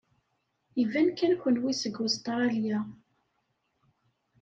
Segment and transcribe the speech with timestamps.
[0.81, 2.79] Iban kan kenwi seg Ustṛalya.